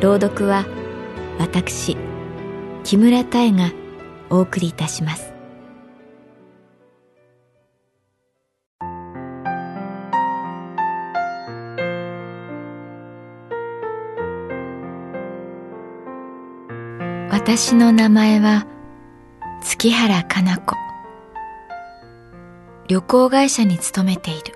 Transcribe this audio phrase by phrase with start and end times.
[0.00, 0.64] 朗読は
[1.38, 1.94] 私
[2.84, 3.70] 木村多江が
[4.30, 5.34] お送りいたします。
[17.30, 18.66] 私の名前は
[19.62, 20.76] 月原かな子。
[22.88, 24.54] 旅行会社に勤めている。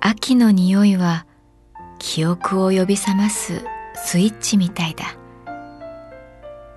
[0.00, 1.26] 秋の匂いは
[2.06, 5.16] 記憶を呼び覚ますスイッチみたいだ。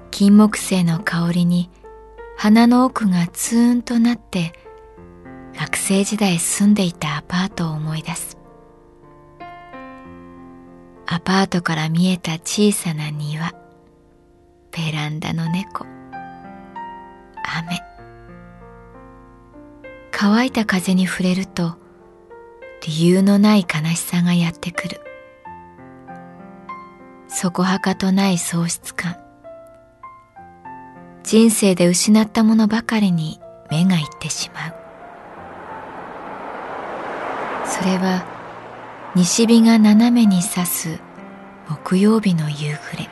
[0.09, 1.70] 金木犀の香りに
[2.38, 4.53] 鼻の奥がツーンとなって
[5.59, 8.38] 学生時代住んでいたアパートを思い出す。
[11.05, 13.53] アパートから見えた小さな庭。
[14.72, 15.86] ベランダの猫。
[17.59, 17.81] 雨。
[20.11, 21.76] 乾いた風に触れると
[22.88, 25.02] 理由のない悲しさがやってくる。
[27.30, 29.17] そこはかとない喪失感。
[31.23, 33.39] 人生で失ったものばかりに
[33.70, 34.73] 目がいってしまう。
[37.65, 38.26] それは
[39.14, 40.99] 西日が斜めに差す
[41.67, 43.10] 木曜日の夕暮れ。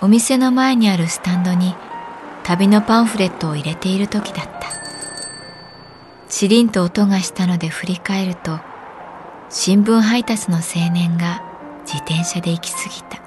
[0.00, 1.74] お店の前にあるスタンドに
[2.42, 4.68] 旅のパンフレットを入れている時だった。
[6.28, 8.60] チリンと音がしたので振り返ると
[9.50, 11.42] 新聞配達の青年が
[11.90, 13.18] 自転車で行き過ぎた。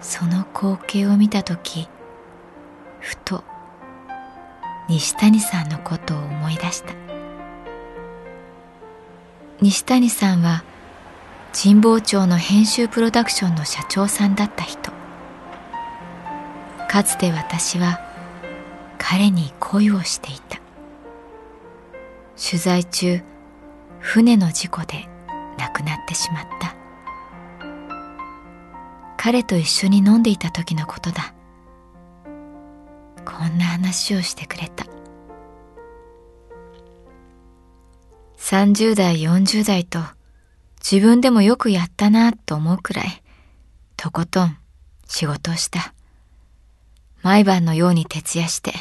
[0.00, 1.90] その光景を見た時
[3.00, 3.44] ふと
[4.88, 6.94] 西谷さんのことを思い出した。
[9.60, 10.64] 西谷さんは
[11.52, 14.92] 神保町の編集プロダクションの社長さんだった人。
[16.88, 18.00] かつて私は
[18.96, 20.58] 彼に恋をしていた。
[22.42, 23.20] 取材中
[23.98, 25.09] 船の事故で
[25.80, 26.76] くなってしまった。
[29.16, 31.34] 彼と一緒に飲んでいた時のことだ。
[33.24, 34.86] こんな話をしてくれた。
[38.38, 40.00] 30代40代と
[40.82, 43.22] 自分でもよくやったなと思うくらい
[43.96, 44.56] とことん
[45.06, 45.94] 仕事をした。
[47.22, 48.72] 毎晩のように徹夜して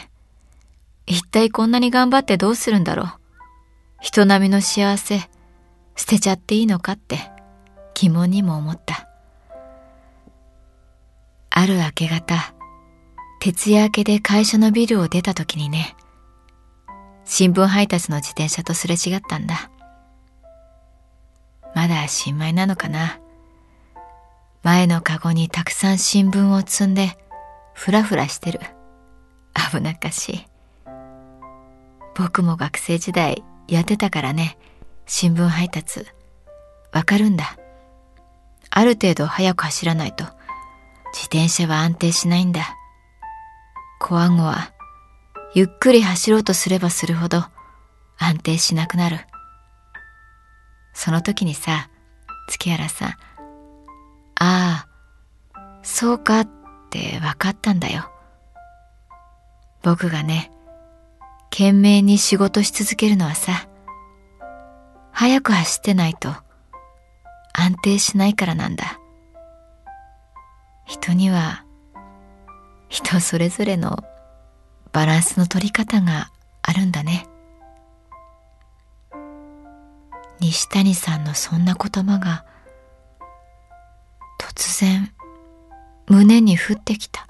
[1.05, 3.07] 一体こんなに頑張ってどうするんだろう。
[3.99, 5.29] 人並みの幸せ
[5.99, 7.17] 捨てちゃっていいのかって
[7.93, 9.09] 疑問にも思った
[11.49, 12.53] ある明け方、
[13.41, 15.97] 徹夜明けで会社のビルを出た時にね、
[17.25, 19.69] 新聞配達の自転車とすれ違ったんだ。
[21.75, 23.19] まだ新米なのかな。
[24.63, 27.17] 前のカゴにたくさん新聞を積んで、
[27.73, 28.61] ふらふらしてる。
[29.53, 30.45] 危なっかしい。
[32.15, 34.57] 僕も学生時代やってたからね、
[35.11, 36.05] 新聞配達。
[36.93, 37.57] わかるんだ。
[38.69, 40.23] ある程度速く走らないと
[41.13, 42.75] 自転車は安定しないんだ。
[43.99, 44.71] コアゴは、
[45.55, 47.43] ゆっくり走ろうとすればするほど
[48.19, 49.17] 安定しなくなる。
[50.93, 51.89] その時にさ、
[52.47, 54.87] 月原さん、ああ、
[55.81, 56.49] そうかっ
[56.91, 58.11] て分かったんだよ。
[59.81, 60.51] 僕がね、
[61.49, 63.68] 懸命に仕事し続けるのはさ、
[65.19, 66.29] 早く走ってないと
[67.51, 69.01] 安定しないからなんだ。
[70.85, 71.65] 人には
[72.87, 73.97] 人それぞれの
[74.93, 76.31] バランスの取り方が
[76.61, 77.27] あるんだね
[80.39, 82.45] 西谷さんのそんな言葉が
[84.39, 85.11] 突然
[86.07, 87.27] 胸に降ってきた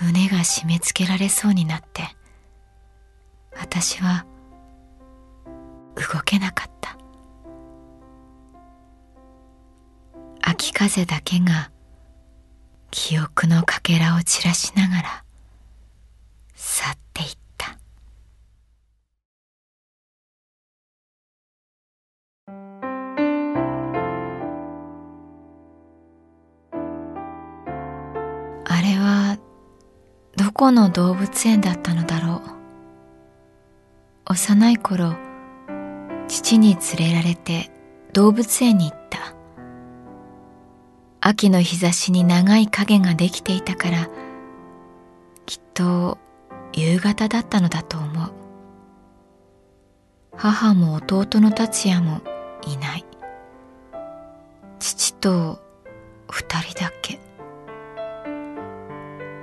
[0.00, 2.04] 胸が締め付けられそうになって
[3.60, 4.29] 私は
[5.96, 6.96] 動けなかった。
[10.42, 11.70] 秋風だけが
[12.90, 15.24] 記憶のかけらを散らしながら
[16.54, 17.78] 去っていった。
[28.64, 29.38] あれは
[30.36, 32.40] どこの動物園だったのだろう。
[34.26, 35.14] 幼い頃
[36.30, 37.72] 父に連れられて
[38.12, 39.34] 動物園に行った。
[41.20, 44.08] 秋の日差しに長い影ができていたから
[45.44, 46.18] きっと
[46.72, 48.32] 夕方だったのだと思う。
[50.36, 52.20] 母も弟の達也も
[52.64, 53.04] いない。
[54.78, 55.60] 父と
[56.30, 57.18] 二人だけ。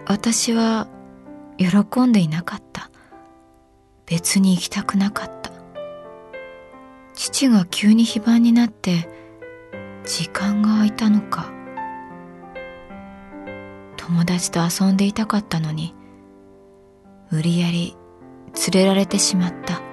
[0.08, 0.88] 私は
[1.58, 2.90] 喜んでいなかった。
[4.06, 5.37] 別に行きたくなかった。
[7.38, 9.08] 父が急に非番になって
[10.04, 11.54] 時間が空いたのか。
[13.96, 15.94] 友達と遊んでいたかったのに
[17.30, 17.96] 無理やり
[18.74, 19.84] 連れられてしまった。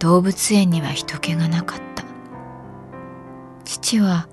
[0.00, 2.02] 動物園には人気がなかった。
[3.64, 4.28] 父は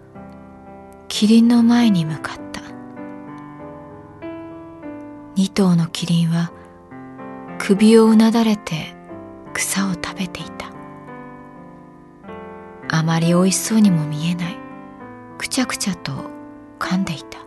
[1.07, 2.61] キリンの前に向かった。
[5.35, 6.51] 二頭のキリンは
[7.59, 9.02] 首をうなだれて
[9.53, 10.71] 草を食べていた。
[12.89, 14.57] あまり美味しそうにも見えない。
[15.37, 16.11] くちゃくちゃと
[16.79, 17.39] 噛んでいた。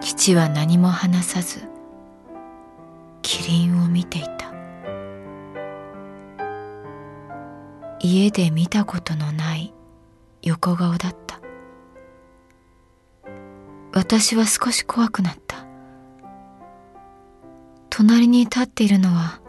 [0.00, 1.68] 父は何も話さず
[3.22, 4.52] キリンを見ていた。
[8.00, 9.74] 家で見たことのない
[10.42, 11.40] 横顔だった。
[13.92, 15.67] 私は少し怖くなった。
[17.98, 19.40] 隣に立っているのは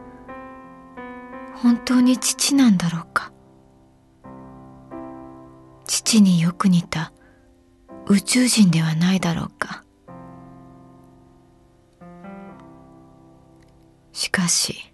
[1.61, 3.31] 本当に父なんだろうか。
[5.85, 7.13] 父によく似た
[8.07, 9.83] 宇宙人ではないだろうか。
[14.13, 14.91] しかし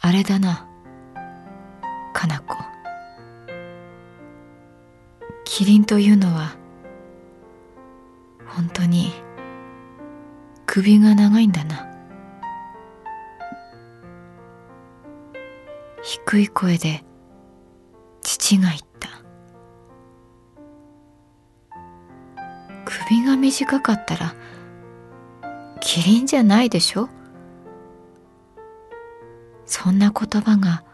[0.00, 0.66] あれだな
[2.14, 2.56] かな子
[5.44, 6.56] キリンというのは
[8.46, 9.12] 本当に
[10.64, 11.89] 首が長いんだな。
[16.30, 17.02] 低い声で
[18.22, 19.08] 父が言った。
[22.84, 24.36] 首が短かったら
[25.80, 27.08] キリンじゃないでしょ？
[29.66, 30.84] そんな言葉が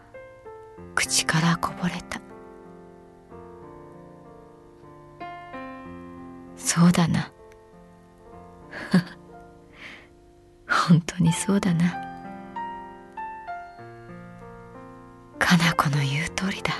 [0.95, 2.19] 口からこぼれた。
[6.55, 7.31] そうだな。
[10.67, 12.06] 本当にそうだな。
[15.39, 16.73] かな子の言う通りだ。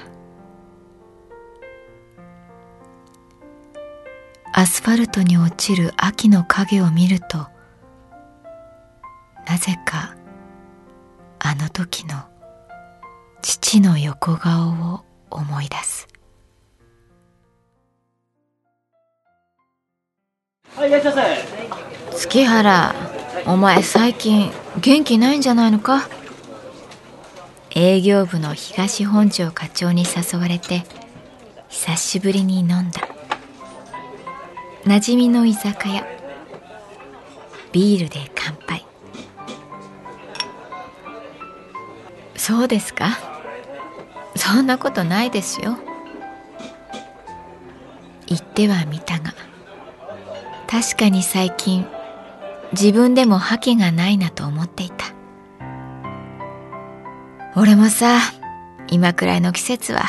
[4.54, 7.38] アスファルトに落ちる秋の影を見ると
[9.45, 10.15] なぜか
[11.38, 12.15] あの時の
[13.44, 16.07] 父の横顔を思い出す。
[20.76, 21.21] はいいらっしゃいま
[22.11, 22.18] せ。
[22.18, 22.95] 月原
[23.45, 26.09] お前最近元気ないんじゃないのか？
[27.80, 30.84] 営業部の東本庄課長に誘われて
[31.69, 33.07] 久しぶりに飲んだ。
[34.86, 36.04] 馴染みの居酒屋。
[37.72, 38.84] ビールで乾杯。
[42.36, 43.10] そうですか？
[44.36, 45.78] そんなことないですよ。
[48.26, 49.36] 言ってはみたが
[50.66, 51.86] 確かに最近
[52.72, 55.14] 自分でも覇気がないなと思っていた。
[57.59, 58.19] 俺もさ
[58.87, 60.04] 今くらいの季節は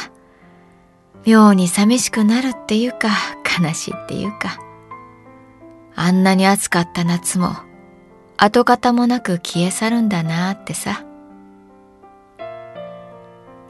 [1.25, 3.09] 妙に寂しくなるっていうか
[3.59, 4.59] 悲しいっていうか
[5.95, 7.57] あんなに暑かった夏も
[8.37, 11.07] 跡形もなく消え去るんだなってさ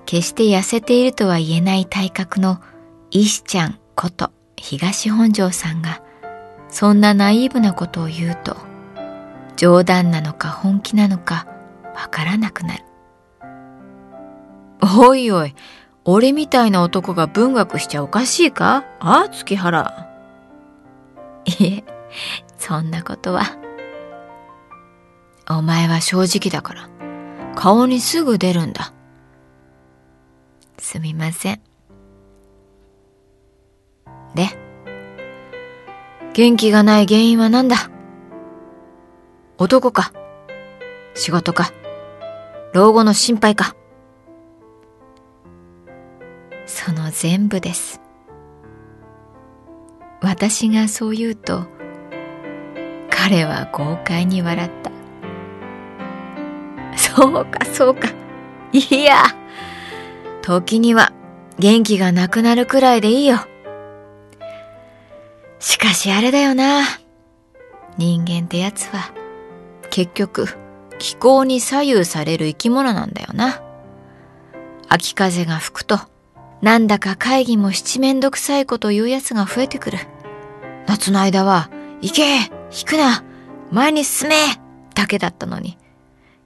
[0.06, 2.60] 決して痩せているとは言えない体格の
[3.12, 6.02] 石ちゃんこと東本庄さんが
[6.68, 8.56] そんなナイーブなことを言うと
[9.54, 11.46] 冗談なのか本気なのか
[11.94, 12.87] わからなくなる。
[14.96, 15.54] おいおい、
[16.04, 18.84] 俺みたいな男が文学しちゃおかしいか？
[19.00, 20.08] ああ、月原。
[21.44, 21.84] いえ、
[22.56, 23.42] そんなことは。
[25.50, 26.88] お前は正直だから、
[27.54, 28.92] 顔にすぐ出るんだ。
[30.78, 31.60] すみません。
[34.34, 34.48] で、
[36.34, 37.76] 元気がない原因は何だ？
[39.58, 40.12] 男か？
[41.14, 41.72] 仕事か？
[42.72, 43.74] 老後の心配か？
[46.88, 48.00] その全部です。
[50.22, 51.66] 私がそう言うと
[53.10, 54.90] 彼は豪快に笑った。
[56.96, 58.08] そうかそうか。
[58.72, 59.22] いや
[60.40, 61.12] 時には
[61.58, 63.36] 元気がなくなるくらいでいいよ。
[65.58, 66.84] しかしあれだよな。
[67.98, 69.12] 人間ってやつは
[69.90, 70.46] 結局
[70.98, 73.60] 気候に左右される生き物なんだよな。
[74.88, 75.98] 秋風が吹くと
[76.60, 79.98] なんだか会議も七面倒くさいこと言う奴が増えてくる。
[80.86, 82.36] 夏の間は、行け
[82.70, 83.24] 引くな
[83.70, 84.34] 前に進め
[84.94, 85.78] だけだったのに。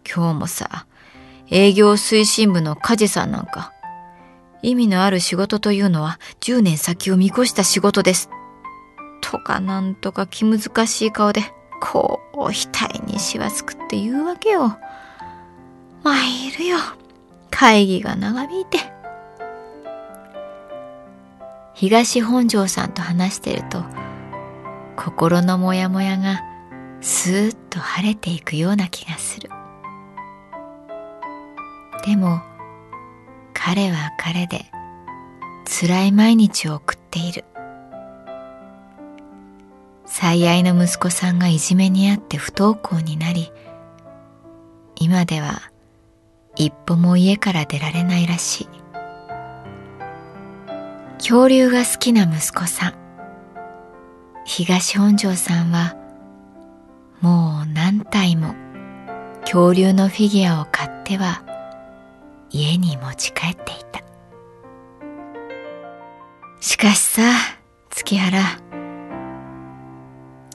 [0.07, 0.87] 今日もさ、
[1.50, 3.73] 営業推進部の梶さんなんか、
[4.62, 8.31] 意味のある仕事というのは10年先を見越した仕事です。
[9.21, 11.42] とかなんとか気難しい顔で、
[11.81, 14.76] こう、額にしわつくって言うわけよ。
[16.02, 16.78] 参るよ。
[17.50, 18.92] 会議が長引いて。
[21.75, 23.85] 東本庄さんと話してると
[24.97, 26.43] 心のモヤモヤが
[27.00, 29.50] スーッと晴れていくような気がする。
[32.05, 32.41] でも
[33.55, 34.67] 彼は彼で
[35.64, 37.45] 辛い毎日を送っている。
[40.05, 43.50] 最愛の息子さんがいじめにあって不登校になり
[44.95, 45.73] 今では
[46.55, 48.82] 一歩も家から出られないらしい。
[51.23, 52.95] 恐竜が好きな息子さん。
[54.45, 55.95] 東本庄さんは
[57.21, 58.57] もう何体も
[59.43, 61.45] 恐竜のフィギュアを買っては
[62.50, 64.02] 家に持ち帰っていた。
[66.61, 67.23] しかしさ
[67.91, 68.41] 月原。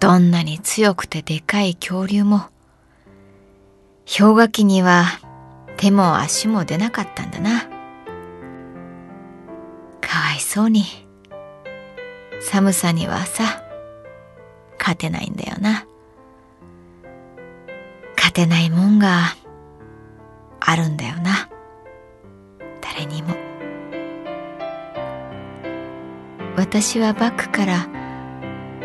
[0.01, 2.41] どんなに強くてでかい恐竜も
[4.05, 5.05] 氷河期には
[5.77, 7.66] 手も足も出なかったんだな。
[10.57, 10.85] そうに。
[12.41, 13.61] 寒さにはさ、
[14.79, 15.85] 勝てないんだよな。
[18.15, 19.35] 勝てないもんが
[20.59, 21.47] あるんだよな。
[22.81, 23.35] 誰にも。
[26.55, 27.87] 私はバッグから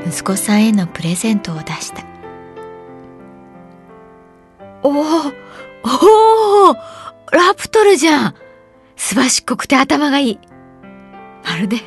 [0.06, 2.04] 息子さんへのプレゼントを出した。
[4.82, 4.92] おお
[5.84, 6.74] おお
[7.32, 8.34] ラプトルじゃん
[8.94, 10.51] すばしっこくて頭がいい。
[11.62, 11.78] るで、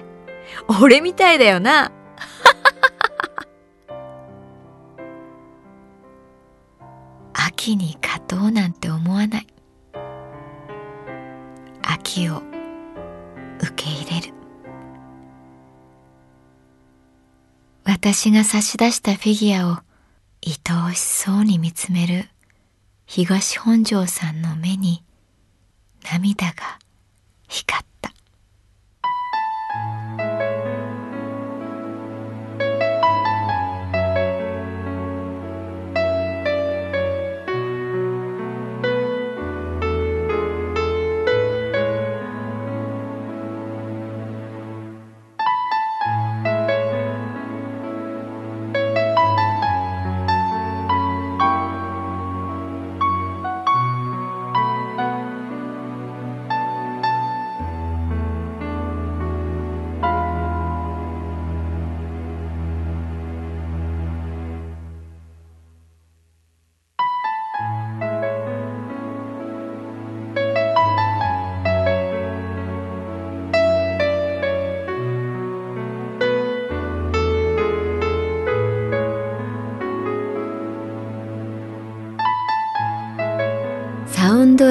[0.81, 1.91] 俺みたいだよな。
[7.33, 9.47] 秋に勝とうなんて思わない。
[11.83, 12.41] 秋を
[13.59, 14.33] 受け入れる。
[17.83, 19.77] 私が差し出したフィギュアを
[20.43, 20.57] 愛
[20.89, 22.29] おしそうに見つめる
[23.05, 25.03] 東本庄さんの目に
[26.11, 26.53] 涙が
[27.47, 27.84] 光った。